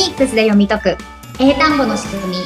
[0.00, 0.96] ニックスで読み解く。
[1.38, 2.36] 英単語の仕組み。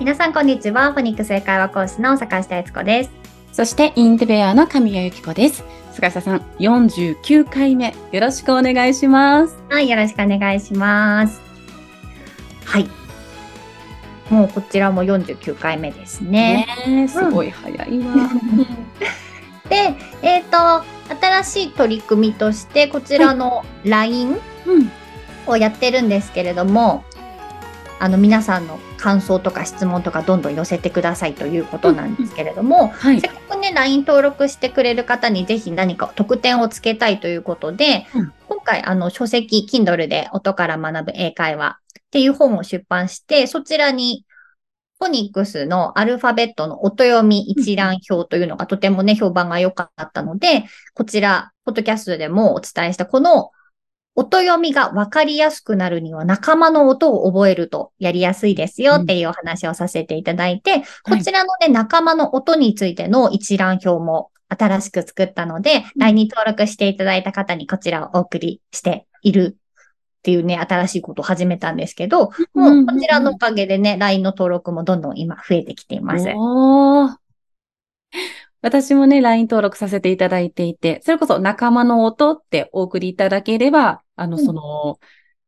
[0.00, 0.92] 皆さんこんにちは。
[0.92, 3.10] フォニックス英会話講師の坂下悦子です。
[3.52, 5.62] そしてインテベアの神谷由紀子です。
[5.92, 7.94] 坂下さん49回目。
[8.10, 9.56] よろしくお願いします。
[9.68, 11.40] はいよろしくお願いします。
[12.64, 13.03] はい
[14.30, 16.66] もうこちらも49回目ですね。
[16.86, 18.14] ねすごい早いわ。
[19.68, 20.84] で、えっ、ー、と、
[21.20, 24.36] 新しい取り組みとして、こちらの LINE
[25.46, 27.04] をやってるんですけれども、
[28.00, 44.24] あの、皆さんの感想とか質問とかどんどん寄せてくださいということなんですけれども、はい、せっかくね、LINE 登録してくれる方にぜひ何か特典をつけたいということで、うん、今回、あの、書籍、Kindle で音から学ぶ英会話っていう本を出版して、そちらに
[44.98, 50.64] フォニックスのアルファベットの音読み一覧表というのがとてもね、評判が良かったので、
[50.94, 53.50] こちら、ポッドキャストでもお伝えしたこの
[54.16, 76.28] 音読みがわかりやすくなるには仲間の音を覚えるとやりやすいですよっていうお話をさせていただいて、うん、こちらのね、仲間の音についての一覧表も新しく作ったので、LINE に登録していただいた方にこちらをお送りしているっていうね、新しいことを始めたんですけど、もうこちらのおかげでね、LINE の登録もどんどん今増えてきています。
[78.62, 84.98] 私もね、LINE 登録させていただいていて、それこそ仲間の音ってお送りいただければ、あの、その、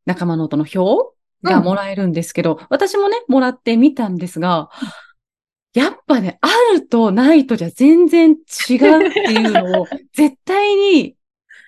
[0.05, 4.69] 仲間の音の表がもらえるんですけど、うん、私もね、もらってみたんですが、
[5.73, 11.15] やっぱね、あるとないとじゃ全然違うっていうのを 絶対に、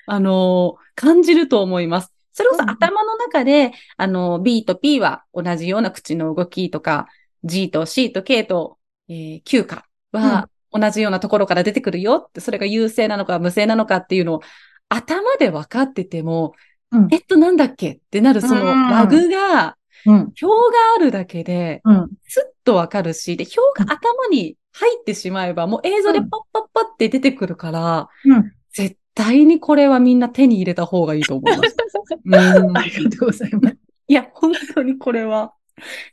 [0.07, 2.11] あの感じると思います。
[2.33, 7.07] それこそ頭の中で、あの、B と P は同じような口の動きとか、
[7.43, 14.41] G と C と K と、えー、Q かは同じようなところから出てくるよって、それが優勢なのか無勢なのかっていうのを
[14.87, 16.53] 頭で分かってても、
[16.91, 20.49] うん、えっとなんだっけってなるそのラグが、うん、表が
[20.97, 21.81] あるだけで、
[22.27, 31.75] スッと分かるし、で、表が頭に入ってしまえば、もう映像でパッパッパって出てくるから、うん、絶対にこれはみんな手に入れた方がいいと思います。
[32.25, 32.29] う
[32.71, 33.77] ん、ありがとうございます。
[34.07, 35.53] いや、本当にこれは。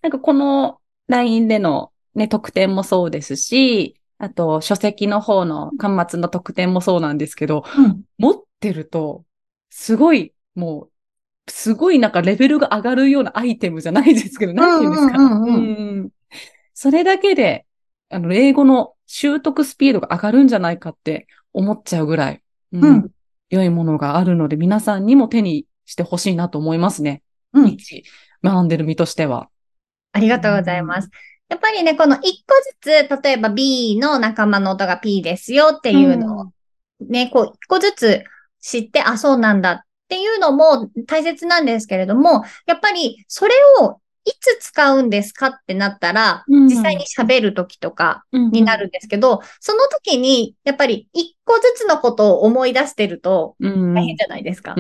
[0.03, 0.79] なんかこの
[1.09, 9.25] LINE でのね、特典もそうですし、あと書籍の方の端末の特典もそうなんですけど、うん、持ってると、
[9.71, 10.91] すごい、もう、
[11.49, 15.07] すごいなんかレベルが上がるようなアイテムじゃないですけど、何て言う
[16.01, 16.17] んですか？
[16.75, 17.67] それだけで、
[18.11, 23.11] あの、英語の習得スピードが上がるんじゃないかって思っちゃうぐらい、うん、
[23.49, 27.23] 良いものがあるので、皆さんにも手にしてほしいなと思いますね。
[27.53, 27.77] うん。
[28.43, 29.49] 学んでる身としては。
[30.13, 31.09] ありがとうございます。
[31.49, 36.53] やっぱりね、この一個ずつ、例えば B の仲間の音が P ですよっていうのを、
[37.01, 38.25] ね、こう一個ずつ
[38.61, 54.75] 知って、あ、そうなんだっていうのも大切なんですけれども、やっぱりそれをいつ使うんですかってなったら、実際に喋るときとかになるんですけど、その時に、やっぱり一個ずつのことを思い出してると大変じゃないですか。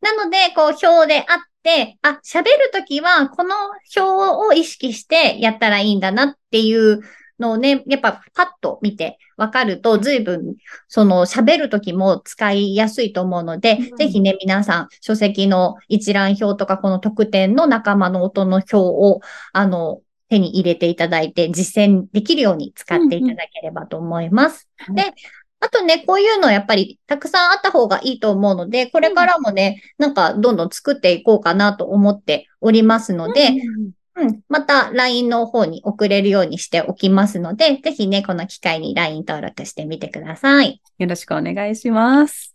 [0.00, 3.54] なので、こう、表であって、あ、喋るときは、この
[3.96, 7.00] 表を意識してやったらいいんだなっていう
[7.38, 10.56] のをね、やっぱパッと見てわかると、随分、
[10.88, 19.20] その喋るときも使いやすいと思うので、うん、ぜひね、皆さん、書籍の一覧表とか、この特典の仲間の音の表を、
[19.52, 24.68] あの、手に入れていただいて、実践できるように使っていただければと思います。
[24.88, 24.98] うん。
[24.98, 25.12] うん、で、
[25.60, 33.52] あとね、こういうのやっぱりたくさんあった方がいいと思うので、これからもね、なんかどんどん作っていこうかなと思っておりますので、う
[33.88, 34.40] んうん。
[34.48, 40.80] また LINE の方に送れるようにしておきますので、ぜひね、この機会に LINE 登録してみてください。
[40.98, 42.54] よろしくお願いします。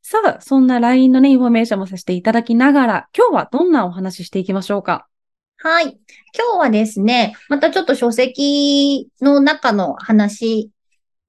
[0.00, 5.08] さあ、そんな LINE のね、インフォメーションもさせていただきながら、今日はどんなお話ししていきましょうか？
[5.58, 5.84] はい。
[5.86, 5.98] 今
[6.54, 10.70] 日はですね、またちょっと書籍の中の話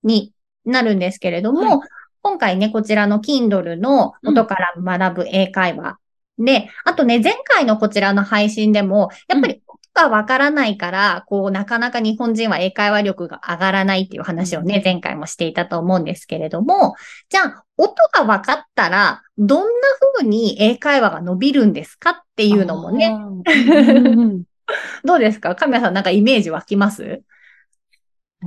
[0.04, 0.32] に
[0.64, 1.90] なるんですけれども、はい、
[2.22, 5.98] 今回ね、こちらの Kindle の音から学ぶ英会話
[6.38, 9.62] で、あとね、前回のこちらの配信でも、やっぱり
[9.94, 16.96] がわからないから、こう、なかなか日本人は英会話力が上がらないっていう話をね、前回もしていたと思うんですけれども、
[17.30, 19.68] じゃあ、音が分かったら、どんな
[20.16, 23.12] 風に英会話が伸びるんですかっていうのもね。
[25.04, 25.56] どうですか？
[25.56, 27.24] 神谷さんなんかイメージ湧きます？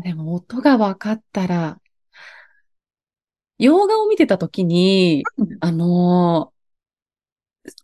[0.05, 1.79] でも音が分かったら、
[3.59, 5.25] 洋画を見てた時に、
[5.61, 6.60] あのー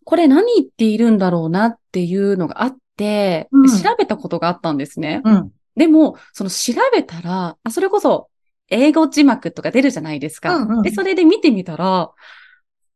[0.05, 5.21] これ何言っているんだろうなっていうのがあって、うん調べたことがあったんですね。
[5.25, 5.53] うん。
[5.77, 8.29] でも、その調べたら、あ、それこそ、
[8.69, 10.57] 英語字幕とか出るじゃないですか。
[10.57, 12.11] うんうんで、それで見てみたら、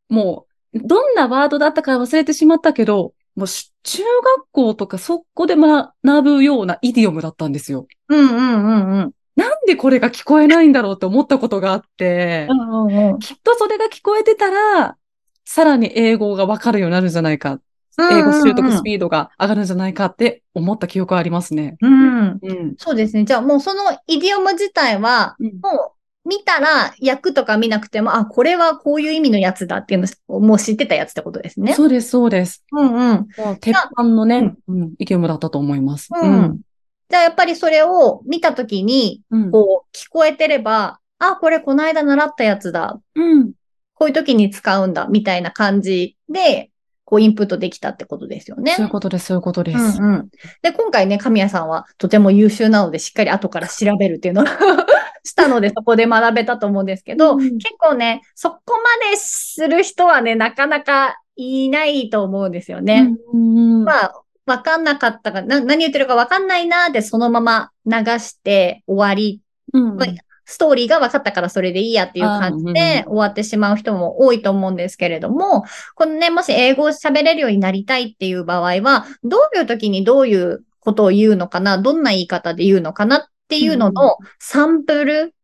[0.08, 5.92] もう、どんなワードだったか忘れてしまったけど、もうし、中学校とかそこで学
[6.22, 7.86] ぶようなイディオムだったんですよ。
[8.08, 9.12] うんうんうんうん。
[9.36, 13.18] なんでこれが聞こえないんだろうって思ったことがあって、うんうんうん。
[13.18, 14.96] きっとそれが聞こえてたら、
[15.52, 17.60] さらに英語がわかるようになるんじゃないか。
[17.98, 21.76] 英語習得スピードが上がるんじゃないかって思った記憶はありますね。
[21.80, 22.38] うん。
[22.40, 22.74] うん。
[22.78, 23.24] そうですね。
[23.24, 31.72] じゃあもうそのイディオム自体は、うんもう見たら訳とか見なくても、あ、これはこういう意味のやつだっていうのをもう知ってたやつってことですね。
[31.72, 32.62] そうです、そうです。
[32.70, 33.28] うんうん。
[33.58, 36.10] 鉄板のね、うん、イディオムだったと思います。
[36.12, 36.60] うん
[37.08, 39.50] じゃあやっぱりそれを見たときに、うん。
[39.50, 43.00] こう聞こえてれば、あ、これこの間習ったやつだ。
[43.16, 43.52] うん。
[44.00, 45.08] こういう時に使うんだ。
[45.08, 46.70] みたいな感じで、
[47.04, 48.72] こうインプットできたってことですよね。
[48.72, 50.00] そういうことです、そういうことでうす。
[50.00, 50.28] んうん。
[50.62, 54.46] で、今回ね、神谷さんはとても優秀なので、しっかり後から調べるっていうのを
[55.22, 63.14] したので、そこで学べたと思うんですけど、うん結構ね、そこまでする人はね、なかなかいないと思うんですよね。
[63.34, 63.84] うん。
[63.84, 69.42] まあ、わかんなかったかな、何言ってるかわかんないなーで、そのまま流して終わり
[69.74, 75.64] うんまあストーリーが分かったからそれでいいやっていう感じで終わってしまう人も多いと思うんですけれども、
[75.94, 85.34] このね、もし英語を喋れるようになりたいっていう場合は、どういう時にどういうことを言うのかな、どんな言い方で言うのかなっていうののサンプル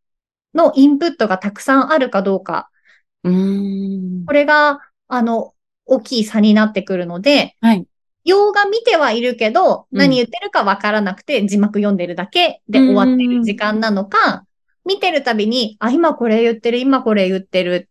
[0.54, 2.68] のインプットがたくさんあるかどうか、
[3.22, 4.24] うん。
[4.26, 5.52] これが、あの、
[5.84, 7.86] 大きい差になってくるので、はい。
[8.24, 14.45] 洋画見てはいるけど、うん何言ってるかわからなくて字幕読んでるだけで終わってる時間なのか、
[14.86, 17.90] 見てるたびに、あ、今これ言ってる、今これ言ってる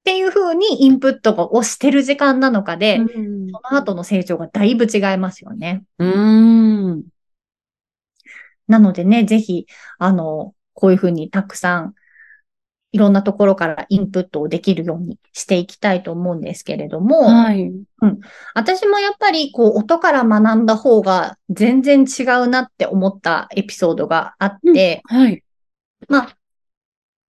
[0.00, 5.84] っていう風にインプットをしてる時間なのかで、うんその後の成長がだいぶ違いますよね。
[5.98, 7.04] うん。
[8.66, 9.66] なのでね、ぜひ、
[9.98, 11.94] あの、こういう風にたくさん、
[12.92, 17.72] いろんなところからインプットをできるようにしていきたいと思うんですけれども、はい。
[18.54, 25.41] 私もやっぱりこう音から学んだ方が全然違うなって思ったエピソードがあって、はい。
[26.08, 26.36] まあ、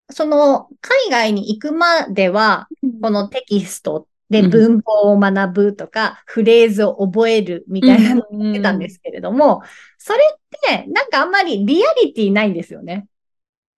[0.09, 2.68] その海外に行くまでは、
[3.01, 9.62] このテキストで文法を学ぶとか、フレーズを覚えるみたいなのを言ってたんですけれども、
[9.97, 10.39] それっ
[10.83, 13.07] てなんかあんまりリアリティないんですよね。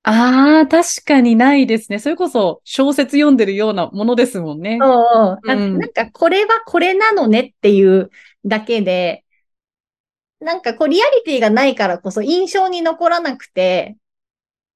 [0.03, 1.97] ああ、確かにないですね。
[1.97, 4.77] それこそ小説読んでるようなものですもんね。
[4.81, 8.09] そうなうんなんかこれはこれなのねっていう
[8.45, 9.23] だけで、
[10.39, 13.95] なんかこうリアリティがないからこそ印象に残らなくて、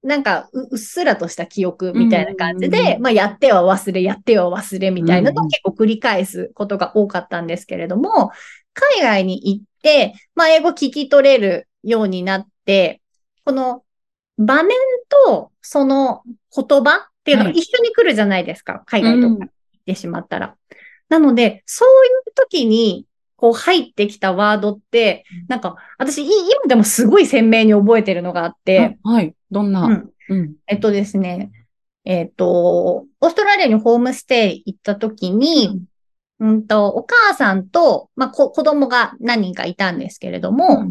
[0.08, 5.46] なんかううっすらとした記憶みたいな感じうんうんで、まあやっては忘れ、やっては忘れみたいなのうんうん。
[5.48, 8.32] を結構繰り返すことが多かったんですけれども、
[8.74, 13.02] 海外に行って、まあ英語聞き取れるようになって、
[13.44, 13.84] この
[14.38, 14.78] 場面
[15.26, 16.24] とその
[16.56, 19.50] 言葉っていうのが一緒に来るじゃないですか、海外とか行っ
[19.86, 20.56] てしまったら。
[21.10, 23.07] なので、そういう時に、
[23.38, 29.36] こう入ってきたワードって、なんか、私、い今でもすごい鮮明に覚えてるのがあって、あはい。
[29.52, 30.12] どんな、うん。
[30.30, 30.56] うん。
[30.68, 31.52] えっとですね、
[32.04, 35.82] えっと、オーストラリアにホームステイ行った時に、
[36.40, 40.88] うんと、お母さんと、まあ、こ子供が何人かいたんですけれども、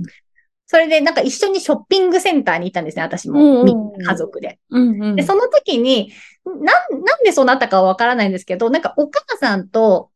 [0.66, 3.64] それでなんか一緒にショッピングセンターに行ったんですね、私も。
[3.98, 4.58] 家族で。
[4.70, 6.12] うんうんで、その時に、
[6.44, 6.64] なん、
[7.04, 10.10] なんでそうなったかはわからないんですけど、なんかお母さんと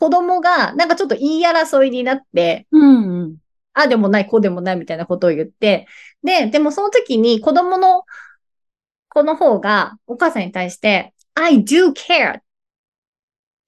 [0.00, 3.36] 子供が、なんかちょっと言い争いになって、うんうん。
[3.74, 5.86] ああでもない、こうでもないみたいなことを言って、
[6.24, 8.04] で、でもその時に子供の
[9.10, 12.42] 子の方がお母さんに対して、I do care って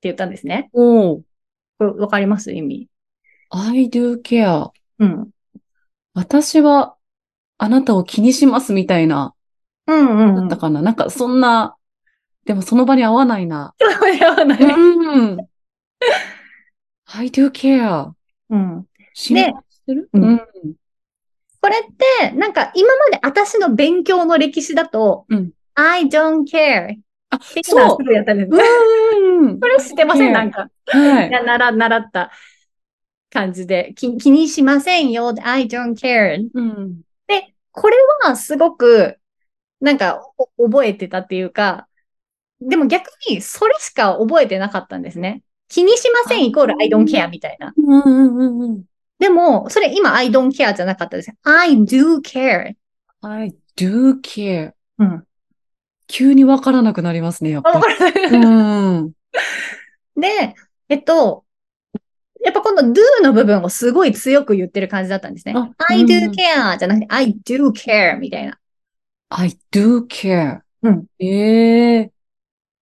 [0.04, 0.70] 言ったんですね。
[0.72, 1.20] おー
[1.78, 2.50] これわかります？
[2.52, 2.88] 意味。
[3.50, 4.70] I do care.
[5.00, 5.30] うん。
[6.14, 6.96] 私は、
[7.58, 9.34] あなたを気にしますみたいな、
[9.86, 10.36] うんうん、うん。
[10.36, 10.80] だったかな。
[10.80, 11.76] なんか、そんな、
[12.46, 13.74] でもその場に合わないな。
[14.46, 15.51] なうん。
[17.14, 18.12] I do care.
[18.50, 18.86] うん。
[19.14, 20.08] 信頼してる？
[20.12, 20.38] うんうん。
[21.60, 21.80] これっ
[22.30, 26.96] て、なんか今まで私の勉強の歴史だと、うん I don't care
[27.30, 28.62] あ、そうやったんですね。
[29.20, 29.60] うん。
[29.60, 30.32] これ知ってません？
[30.34, 30.68] なんか。
[30.86, 31.30] はい。
[31.30, 32.30] 習習った
[33.30, 35.34] 感じで、気気にしませんよ。
[35.42, 36.46] I don't care.
[36.52, 37.00] うん。
[37.26, 39.16] で、これはすごく、
[39.80, 40.20] なんか、
[40.58, 41.88] お覚えてたっていうか、
[42.60, 45.42] でも逆にそれしか覚えてなかったんですね。
[45.72, 47.72] 気にしませんイコール I don't care みたいな。
[47.74, 48.84] うんうんうんうん。
[49.18, 51.32] でも、それ今 I don't care じゃなかったです。
[51.44, 52.74] I do care.
[53.22, 54.72] I do care.
[54.98, 55.24] うん。
[56.08, 58.36] 急にわからなくなりますね、やっぱり。
[58.36, 59.12] うん。
[60.14, 60.54] で、
[60.90, 61.44] えっと、
[62.44, 65.70] やっぱこの do の部分をすごい強く言ってる感じだったんですねあ。
[65.88, 68.58] I うん do care じゃなくて I do care みたいな。
[69.30, 70.60] I do care.
[70.82, 71.06] うん。
[71.18, 72.12] ええ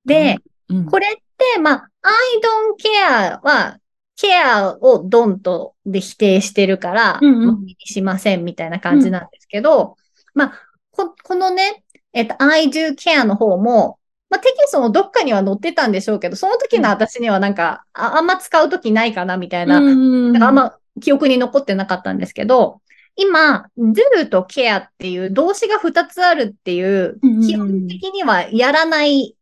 [0.05, 0.87] で、うん。
[0.87, 1.11] これっ
[1.55, 3.79] て、まあ、I don't care は、
[4.21, 7.67] care を don't で否定してるから、うんうん。
[7.79, 9.97] しませんみたいな感じなんですけど、
[10.35, 10.53] まあ、
[10.91, 11.83] こ、このね、
[12.13, 22.81] えっと、I do care の方も、まあ、テキストのどっかには載ってたんでしょうけど、その時の私にはなんか、ああんま使う時ないかなみたいな、うんなんかあんま記憶に残ってなかったんですけど、
[23.17, 29.37] 今、do と care っていう動詞が2つあるっていううんうん、基本的にはやらない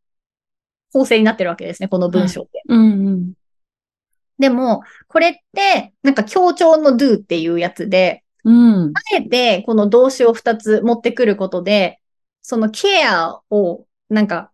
[0.92, 2.62] 構成になってるわけですね、この文章って。
[2.68, 3.32] うんうん。
[4.38, 8.92] でも、これって、なんか強調の do っていうやつで、うん。
[8.94, 12.00] あえてこの動詞を2つ持ってくることで、
[12.42, 14.52] その care をなんか、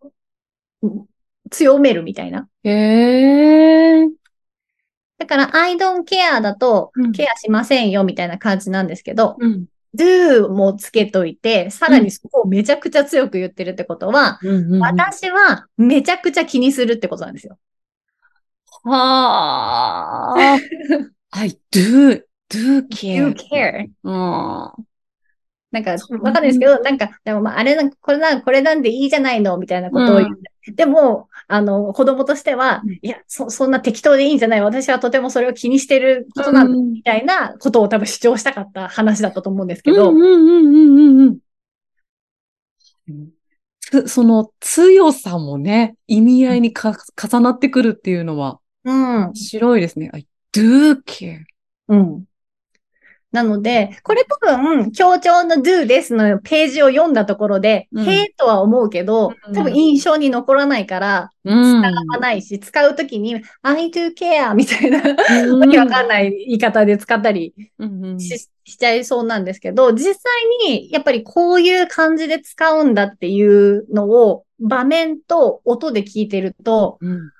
[0.82, 1.06] うん
[1.50, 2.48] 強めるみたいな。
[2.64, 4.08] へえ。
[5.18, 9.66] だから I don't care だとうん、ケアしませんよみたいな感じなんですけど、うん。
[9.94, 14.80] Do もつけといて、さらにそこをめちゃくちゃ強く言ってるってことは、うんうん。
[14.80, 17.58] 私はめちゃくちゃ気にするってことなんですよ。
[18.84, 20.58] はあ。
[21.30, 23.34] I do, do care.
[23.34, 23.88] care.
[24.04, 24.86] うん。
[25.74, 30.38] なんか、わかんないですけど、なんか、でもまあ、あれなんか、これなん、これなんでいいじゃないのみたいなことを言う。
[30.72, 41.38] でも、あの、子供としてはうん、いや、そ、そんな適当でいいんじゃない私はとてもそれを気にしてることなんだ、うんみたいなことを多分主張したかった話だったと思うんですけど、うんうんうんうんうん
[43.08, 43.28] うん。
[43.80, 49.24] つその強さもね、意味合いにか重なってくるっていうのはうん。
[49.26, 50.10] 面白いですね。
[50.12, 51.40] I do care.
[51.88, 52.24] うん。
[53.34, 59.52] なので、これ多分、協調の do ですのページを読んだところで、うんへえとは思うけど、うん。
[59.52, 61.82] 多分印象に残らないから、うん。
[61.82, 65.02] 使わないし、使うときに、I do care みたいな、
[65.48, 65.60] うん。
[65.60, 68.20] わけわかんない言い方で使ったりうんうん。
[68.20, 70.22] ししちゃいそうなんですけど、実際
[70.68, 77.30] にやっぱりこういう感じで使うんだっていうのを場面と音で聞いてると、うん。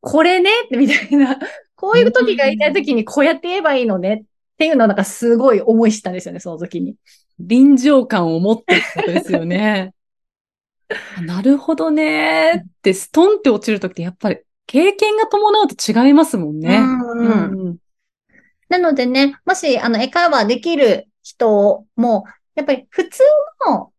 [0.00, 1.38] これねみたいな、
[1.74, 4.24] こういう時が言いたい時にこうやって言えばいいのね
[4.56, 6.96] っていうのをなんかすごい思いしたんですよね、その時に。
[7.38, 9.92] 臨場感を持ってることですよね。
[11.18, 16.78] あなるほどねーって、ストンって落ちるときってやっぱり経験が伴うと違いますもんね。
[16.78, 17.76] うんうん
[18.68, 22.24] なのでね、もし、あの、英会話できる人も、
[22.56, 23.22] やっぱり普通
[23.68, 23.92] の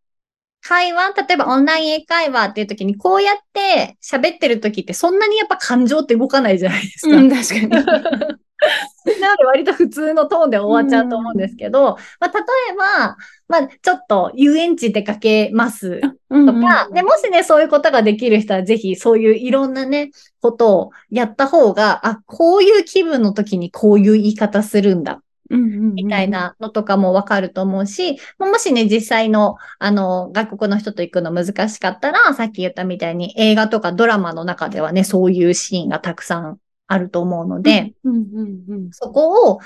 [0.61, 7.15] 会話、例えばオンライン英会話っていう時に、こうやって喋ってる時ってそんなにやっぱ感情って動かないじゃないですか。
[7.15, 8.37] うん、確かに。
[9.21, 12.39] なので割と普通のトーンで終わっちゃうと思うんですけど、まあ、例
[12.71, 16.07] えば、まあ、ちょっと遊園地出かけますと
[16.45, 20.11] とか、で、もしね、そういうことができる人は、ぜひ、そういういろんなね、
[20.41, 26.29] ことをやった方が、あ、こういう気分の時にこういう言い方するんだ、みたい。
[26.29, 39.59] なのとかもわかると思うし、まあもしね、実際の、あの、外国の人と行くの難しかったら、さっき言ったみたいに映画とかドラマの中ではね、そういうシーンがたくさんあると思うので、うんうんうんそこを、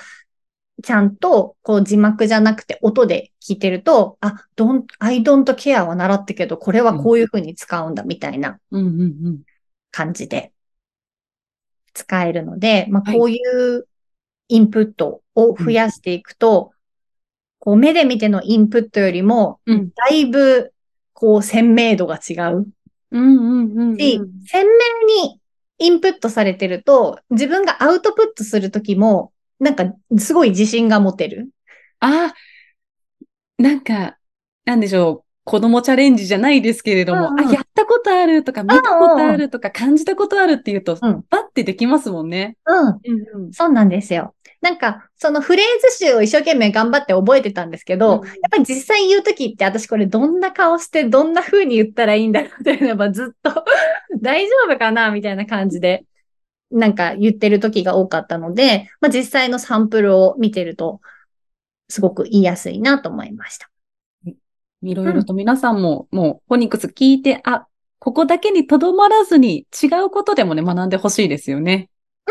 [0.83, 9.41] ちゃんと、こう字幕じゃなくて音で聞いてると、あ、don't, I don't care は習ったけど、これはこういう風に使うんだ、みたいなうんうんうん。
[9.91, 10.51] 感じで
[11.93, 13.19] 使えるので、まあ、はい。
[13.19, 13.87] こういう
[14.47, 16.71] インプットを増やしていくと、
[17.59, 19.89] こう目で見てのインプットよりも、うん。
[19.91, 20.73] だいぶ、
[21.13, 22.65] こう鮮明度が違う
[23.11, 23.97] うんうんうん。
[23.97, 25.40] し、鮮明に
[25.81, 31.50] インプットされてると、自分がアウトプットするときも、なんか、すごい自信が持てる。
[32.00, 32.33] あ、
[33.57, 34.17] なんか、
[34.65, 35.31] なんでしょう。
[35.43, 42.57] 子供チャレンジじゃないですけれども、うんうんあ、やったことあるとか、見たことあるとか、感じたことあるっていうと、うんバッてできますもんね。
[42.65, 42.88] うん。
[42.88, 43.51] うんうん。
[43.51, 44.35] そうなんですよ。
[44.61, 53.65] なんか、そのフレーズ集を一生懸命頑張って覚えてたんですけど、うんやっぱり実際言うときって私これどんな顔してどんな風に言ったらいいんだろうっていうのはずっと
[54.21, 56.05] 大丈夫かなみたいな感じで
[56.71, 61.01] なんか言ってるときが多かったので、まあ、実際のサンプルを見てると
[61.89, 63.69] すごく言いやすいなと思いました。
[64.83, 67.67] いろいろと皆さんも、もう、フォニックス聞いて、あ、
[67.99, 71.89] ここだけにとどまらずに違うことでもね、学んでほしいですよね。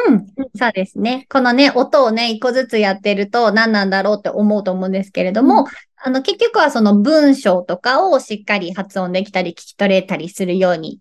[0.09, 0.27] うん。
[0.57, 1.27] そうですね。
[1.31, 5.67] このね、音をね、一個ずつやってると何なんだろうって思うと思うんですけれども、うん
[6.03, 10.99] あの、結局はその文章とかをしっかり発音できたり聞き取れたりするように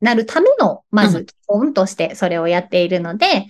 [0.00, 3.46] なるための、まず基本としてそれをやっているので、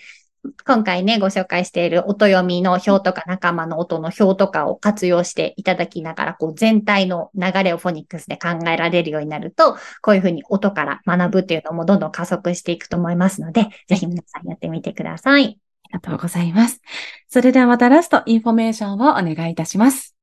[0.66, 15.60] 今回ね、ご紹介している音読みの表とか仲間の音の表とかを活用していただきながら、こう全体の流れをフォニックスで考えられるようになると、こういうふうに音から学ぶっていうのもどんどん加速していくと思いますので、ぜひ皆さんやってみてください。
[15.90, 16.80] ありがとうございます。
[17.28, 20.19] それではまたラストインフォメーションをお願いいたします。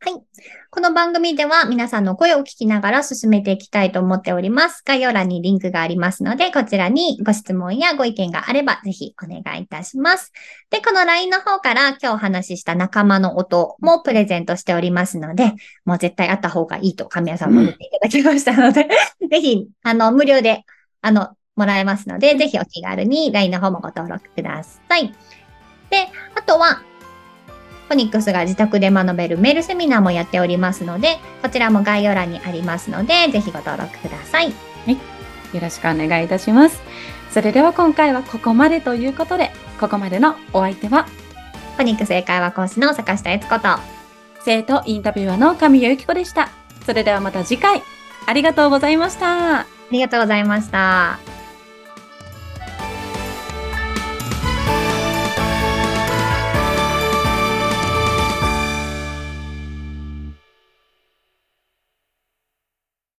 [0.00, 0.22] はい。
[0.70, 4.82] この番組では皆さんの声を聞きながら進めていきたいと思っております。
[4.86, 10.32] 概要欄にリンクがありますので、こちらにご質問やご意見があればぜひお願いいたします。
[10.70, 18.86] で、この LINE の方から今日お話しした仲間の音もプレゼントしておりますので、もう絶対あった方がいいと神谷さんも言っていただきましたので、
[19.28, 20.62] ぜひ、あの、無料で、
[21.02, 25.12] あの、もらえますので、ぜひお気軽に LINE の方もご登録ください。
[25.90, 26.82] で、あとは、
[27.88, 34.50] フォニックスが自宅で学べるメールセミナーもやっておりますので、こちらも概要欄にありますので、ぜひご登録ください。
[34.50, 36.82] よろしくお願いいたします。
[37.30, 41.04] それでは今回はここまでということで、ここまでのお相手は、
[41.76, 43.68] フォニックス英会話講師の坂下悦子と、
[44.44, 46.50] 生徒インタビュアーの神谷由紀子でした。
[46.84, 47.82] それではまた次回、
[48.26, 49.60] ありがとうございました。
[49.60, 51.37] ありがとうございました。